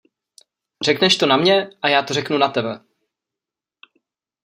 Řekneš 0.85 1.17
to 1.17 1.25
na 1.25 1.37
mě 1.37 1.69
a 1.81 1.87
já 1.89 2.01
to 2.03 2.13
řeknu 2.13 2.37
na 2.37 2.49
tebe! 2.49 2.79